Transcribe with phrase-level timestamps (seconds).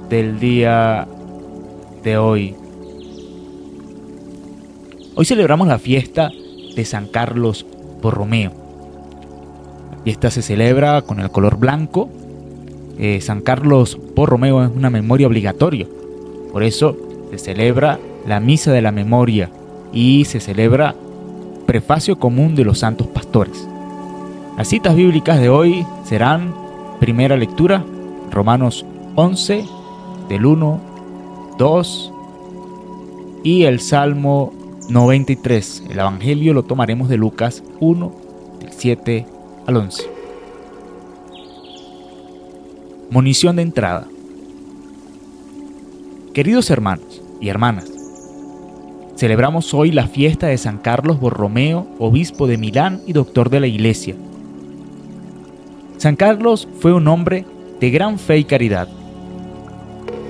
[0.09, 1.07] del día
[2.01, 2.55] de hoy.
[5.13, 6.31] Hoy celebramos la fiesta
[6.75, 7.67] de San Carlos
[8.01, 8.51] Borromeo.
[9.91, 12.09] La fiesta se celebra con el color blanco
[12.99, 15.87] eh, San Carlos Borromeo es una memoria obligatoria.
[16.51, 16.97] Por eso
[17.31, 19.49] se celebra la misa de la memoria
[19.93, 20.95] y se celebra
[21.65, 23.67] prefacio común de los santos pastores.
[24.57, 26.53] Las citas bíblicas de hoy serán
[26.99, 27.83] primera lectura,
[28.31, 28.85] Romanos
[29.15, 29.65] 11,
[30.29, 30.81] del 1,
[31.57, 32.13] 2
[33.43, 34.53] y el Salmo
[34.89, 35.83] 93.
[35.89, 38.11] El Evangelio lo tomaremos de Lucas 1,
[38.59, 39.25] del 7
[39.67, 40.16] al 11.
[43.09, 44.05] Munición de entrada.
[46.33, 47.89] Queridos hermanos y hermanas,
[49.15, 53.67] celebramos hoy la fiesta de San Carlos Borromeo, obispo de Milán y doctor de la
[53.67, 54.15] Iglesia.
[55.95, 57.45] San Carlos fue un hombre
[57.79, 58.89] de gran fe y caridad,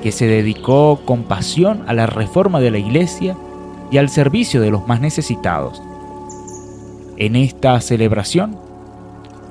[0.04, 3.36] que se dedicó con pasión a la reforma de la Iglesia
[3.90, 5.82] y al servicio de los más necesitados.
[7.18, 8.56] En esta celebración,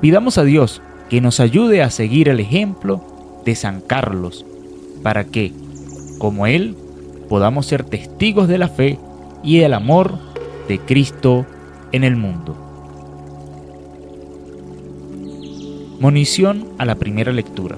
[0.01, 3.16] pidamos a Dios que nos ayude a seguir el ejemplo
[3.47, 4.45] de San Carlos,
[5.03, 5.53] para que,
[6.19, 6.77] como Él,
[7.31, 8.99] podamos ser testigos de la fe
[9.43, 10.19] y el amor
[10.69, 11.47] de Cristo
[11.93, 12.57] en el mundo.
[16.01, 17.77] Monición a la primera lectura.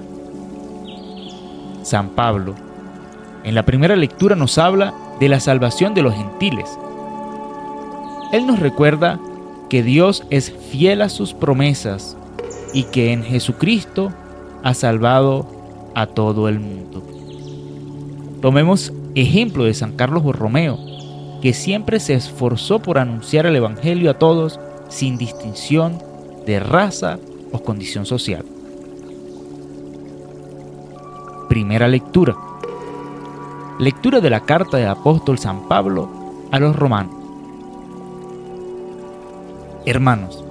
[1.83, 2.55] San Pablo,
[3.43, 6.69] en la primera lectura nos habla de la salvación de los gentiles.
[8.33, 9.19] Él nos recuerda
[9.69, 12.17] que Dios es fiel a sus promesas
[12.73, 14.11] y que en Jesucristo
[14.63, 15.58] ha salvado
[15.99, 17.03] a todo el mundo.
[18.41, 20.79] Tomemos ejemplo de San Carlos Borromeo,
[21.41, 26.01] que siempre se esforzó por anunciar el Evangelio a todos sin distinción
[26.45, 27.19] de raza
[27.51, 28.45] o condición social.
[31.49, 32.37] Primera lectura.
[33.77, 36.09] Lectura de la carta del apóstol San Pablo
[36.51, 37.15] a los romanos.
[39.85, 40.45] Hermanos,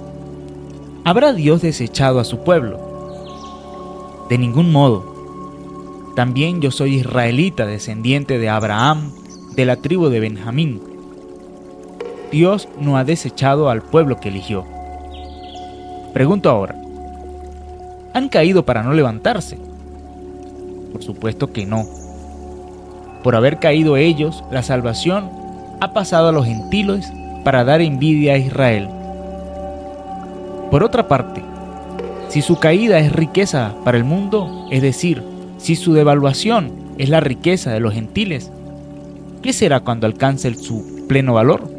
[1.05, 2.79] ¿habrá Dios desechado a su pueblo?
[4.29, 5.08] De ningún modo
[6.19, 9.13] también yo soy israelita, descendiente de Abraham,
[9.55, 10.81] de la tribu de Benjamín.
[12.29, 14.65] Dios no ha desechado al pueblo que eligió.
[16.11, 16.75] Pregunto ahora,
[18.13, 19.57] ¿han caído para no levantarse?
[20.91, 21.85] Por supuesto que no.
[23.23, 25.29] Por haber caído ellos, la salvación
[25.79, 27.09] ha pasado a los gentiles
[27.45, 28.89] para dar envidia a Israel.
[30.69, 31.41] Por otra parte,
[32.27, 35.28] si su caída es riqueza para el mundo, es decir,
[35.59, 38.49] si su devaluación es la riqueza de los gentiles,
[39.43, 41.69] ¿qué será cuando alcance su pleno valor?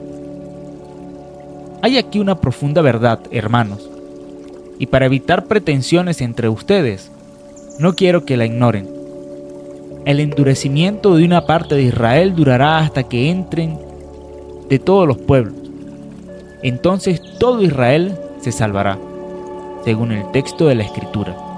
[1.82, 3.88] Hay aquí una profunda verdad, hermanos,
[4.78, 7.10] y para evitar pretensiones entre ustedes,
[7.78, 8.86] no quiero que la ignoren.
[10.04, 13.78] El endurecimiento de una parte de Israel durará hasta que entren
[14.69, 15.54] de todos los pueblos.
[16.62, 18.98] Entonces todo Israel se salvará,
[19.84, 21.50] según el texto de la Escritura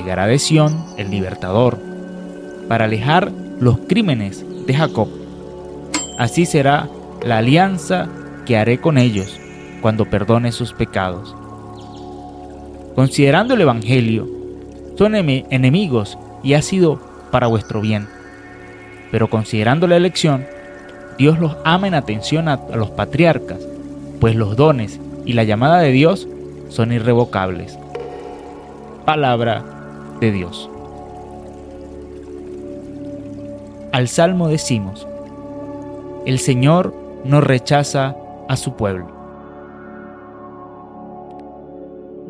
[0.00, 1.78] llegará de Sión el libertador,
[2.68, 3.30] para alejar
[3.60, 5.08] los crímenes de Jacob.
[6.18, 6.88] Así será
[7.22, 8.08] la alianza
[8.46, 9.38] que haré con ellos
[9.82, 11.34] cuando perdone sus pecados.
[12.94, 14.28] Considerando el Evangelio,
[14.96, 17.00] son enemigos y ha sido
[17.30, 18.06] para vuestro bien.
[19.10, 20.44] Pero considerando la elección,
[21.18, 23.58] Dios los ama en atención a, los patriarcas,
[24.20, 26.28] pues los dones y la llamada de Dios
[26.68, 27.78] son irrevocables.
[29.04, 29.79] Palabra
[30.20, 30.70] de Dios.
[33.92, 35.06] Al Salmo decimos,
[36.26, 36.94] el Señor
[37.24, 38.14] no rechaza
[38.48, 39.08] a su pueblo.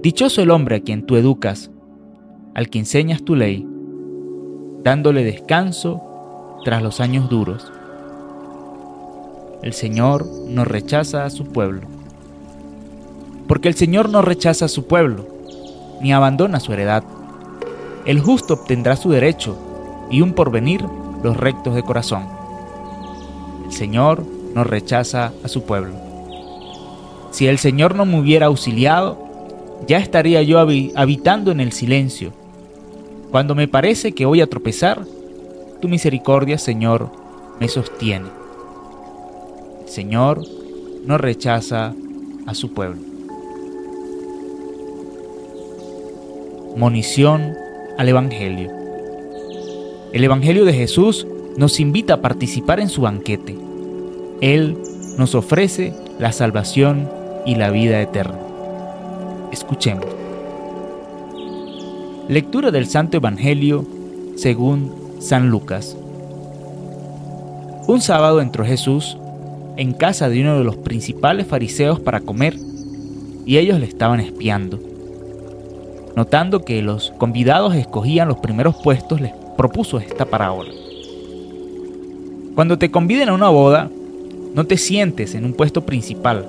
[0.00, 1.70] Dichoso el hombre a quien tú educas,
[2.54, 3.66] al que enseñas tu ley,
[4.82, 6.00] dándole descanso
[6.64, 7.70] tras los años duros.
[9.62, 11.82] El Señor no rechaza a su pueblo.
[13.46, 15.26] Porque el Señor no rechaza a su pueblo,
[16.00, 17.04] ni abandona su heredad
[18.06, 19.56] el justo obtendrá su derecho
[20.10, 20.84] y un porvenir
[21.22, 22.26] los rectos de corazón.
[23.66, 24.24] El Señor
[24.54, 25.94] no rechaza a su pueblo.
[27.30, 29.18] Si el Señor no me hubiera auxiliado,
[29.86, 32.32] ya estaría yo habitando en el silencio.
[33.30, 35.04] Cuando me parece que voy a tropezar,
[35.80, 37.10] tu misericordia, Señor,
[37.60, 38.28] me sostiene.
[39.84, 40.42] El Señor
[41.06, 41.94] no rechaza
[42.46, 43.00] a su pueblo.
[46.76, 47.54] Monición
[48.00, 48.70] al Evangelio.
[50.14, 51.26] El Evangelio de Jesús
[51.58, 53.54] nos invita a participar en su banquete.
[54.40, 54.78] Él
[55.18, 57.10] nos ofrece la salvación
[57.44, 58.38] y la vida eterna.
[59.52, 60.06] Escuchemos.
[62.26, 63.84] Lectura del Santo Evangelio
[64.34, 65.94] según San Lucas.
[67.86, 69.18] Un sábado entró Jesús
[69.76, 72.56] en casa de uno de los principales fariseos para comer
[73.44, 74.89] y ellos le estaban espiando.
[76.20, 80.68] Notando que los convidados escogían los primeros puestos, les propuso esta parábola.
[82.54, 83.88] Cuando te conviden a una boda,
[84.54, 86.46] no te sientes en un puesto principal,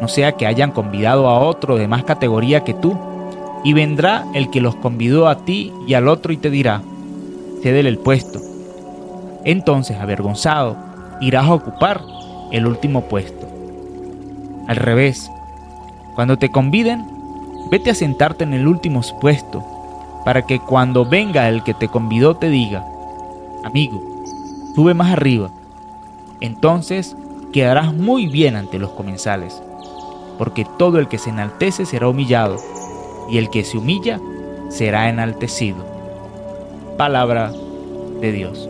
[0.00, 2.98] no sea que hayan convidado a otro de más categoría que tú,
[3.62, 6.82] y vendrá el que los convidó a ti y al otro y te dirá,
[7.62, 8.40] cédele el puesto.
[9.44, 10.76] Entonces, avergonzado,
[11.20, 12.00] irás a ocupar
[12.50, 13.46] el último puesto.
[14.66, 15.30] Al revés,
[16.16, 17.15] cuando te conviden,
[17.70, 19.64] vete a sentarte en el último puesto
[20.24, 22.84] para que cuando venga el que te convidó te diga,
[23.64, 24.02] amigo,
[24.74, 25.50] sube más arriba.
[26.40, 27.16] Entonces
[27.52, 29.62] quedarás muy bien ante los comensales,
[30.36, 32.56] porque todo el que se enaltece será humillado,
[33.30, 34.20] y el que se humilla
[34.68, 35.84] será enaltecido.
[36.96, 37.52] Palabra
[38.20, 38.68] de Dios.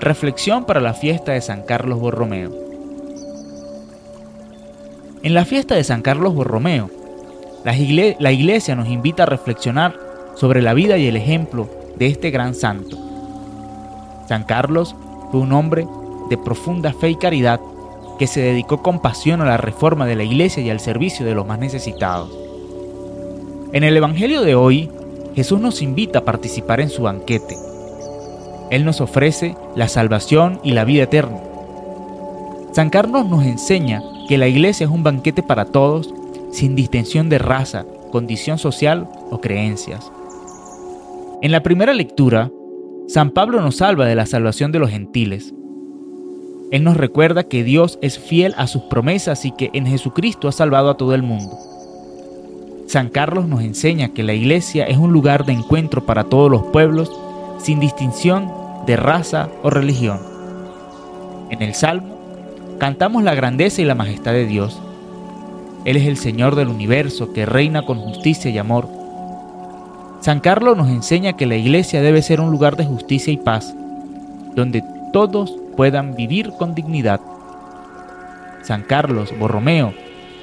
[0.00, 2.69] Reflexión para la fiesta de San Carlos Borromeo.
[5.22, 6.88] En la fiesta de San Carlos Borromeo,
[7.62, 9.94] la, iglesia nos invita a reflexionar
[10.34, 12.96] sobre la vida y el ejemplo de este gran santo.
[14.28, 14.96] San Carlos
[15.30, 15.86] fue un hombre
[16.30, 17.60] de profunda fe y caridad
[18.18, 21.34] que se dedicó con pasión a la reforma de la iglesia y al servicio de
[21.34, 22.30] los más necesitados.
[23.74, 24.88] En el Evangelio de hoy,
[25.34, 27.58] Jesús nos invita a participar en su banquete.
[28.70, 31.40] Él nos ofrece la salvación y la vida eterna.
[32.72, 36.14] San Carlos nos enseña que la iglesia es un banquete para todos
[36.52, 40.12] sin distinción de raza, condición social o creencias.
[41.42, 42.48] En la primera lectura,
[43.08, 45.52] San Pablo nos salva de la salvación de los gentiles.
[46.70, 50.52] Él nos recuerda que Dios es fiel a sus promesas y que en Jesucristo ha
[50.52, 51.58] salvado a todo el mundo.
[52.86, 56.62] San Carlos nos enseña que la iglesia es un lugar de encuentro para todos los
[56.66, 57.10] pueblos
[57.58, 58.48] sin distinción
[58.86, 60.20] de raza o religión.
[61.50, 62.09] En el Salmo
[62.80, 64.80] cantamos la grandeza y la majestad de Dios
[65.84, 68.88] él es el Señor del universo que reina con justicia y amor.
[70.20, 73.74] San Carlos nos enseña que la iglesia debe ser un lugar de justicia y paz,
[74.54, 77.20] donde todos puedan vivir con dignidad.
[78.62, 79.94] San Carlos Borromeo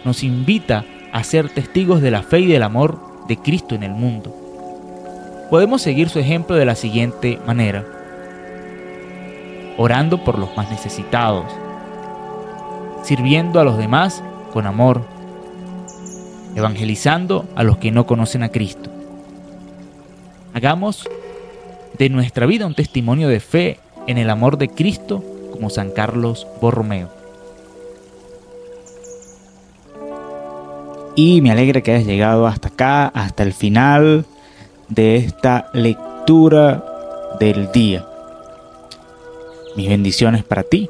[0.03, 3.91] nos invita a ser testigos de la fe y del amor de Cristo en el
[3.91, 4.35] mundo.
[5.51, 7.85] Podemos seguir su ejemplo de la siguiente manera.
[9.77, 11.45] Orando por los más necesitados,
[13.03, 15.01] sirviendo a los demás con amor,
[16.55, 18.89] evangelizando a los que no conocen a Cristo.
[20.53, 21.07] Hagamos
[21.97, 26.47] de nuestra vida un testimonio de fe en el amor de Cristo como San Carlos
[26.61, 27.09] Borromeo.
[31.15, 34.25] Y me alegra que hayas llegado hasta acá, hasta el final
[34.87, 36.83] de esta lectura
[37.39, 38.05] del día.
[39.75, 40.89] Mis bendiciones para ti.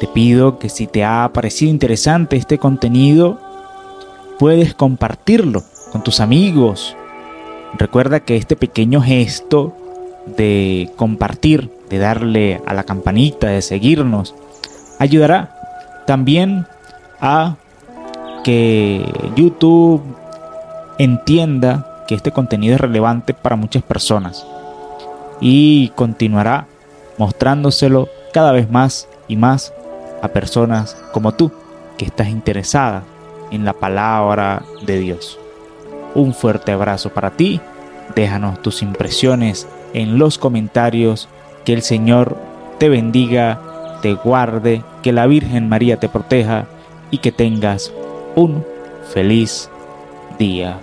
[0.00, 3.40] Te pido que si te ha parecido interesante este contenido,
[4.38, 6.96] puedes compartirlo con tus amigos.
[7.76, 9.74] Recuerda que este pequeño gesto
[10.36, 14.34] de compartir, de darle a la campanita, de seguirnos,
[14.98, 15.54] ayudará
[16.06, 16.66] también
[17.20, 17.56] a
[18.44, 20.02] que YouTube
[20.98, 24.46] entienda que este contenido es relevante para muchas personas
[25.40, 26.66] y continuará
[27.18, 29.72] mostrándoselo cada vez más y más
[30.22, 31.52] a personas como tú
[31.96, 33.02] que estás interesada
[33.50, 35.38] en la palabra de Dios.
[36.14, 37.60] Un fuerte abrazo para ti.
[38.14, 41.28] Déjanos tus impresiones en los comentarios.
[41.64, 42.36] Que el Señor
[42.78, 46.66] te bendiga, te guarde, que la Virgen María te proteja
[47.10, 47.92] y que tengas
[48.36, 48.64] un
[49.12, 49.70] feliz
[50.38, 50.78] día.